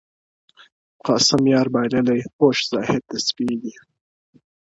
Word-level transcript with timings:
قاسم 1.05 1.41
یار 1.53 1.67
بایللی 1.73 2.19
هوښ 2.35 2.57
زاهد 2.71 3.01
تسبې 3.09 3.51
دي, 3.61 3.73